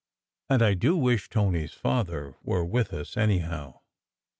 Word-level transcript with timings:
And 0.49 0.63
I 0.63 0.73
do 0.73 0.97
wish 0.97 1.29
Tony 1.29 1.65
s 1.65 1.75
father 1.75 2.33
were 2.41 2.65
with 2.65 2.91
us, 2.91 3.15
any 3.17 3.37
how." 3.37 3.81